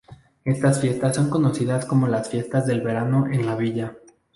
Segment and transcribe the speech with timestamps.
[0.45, 3.97] Estas fiestas son conocidas como las fiestas del verano en la villa.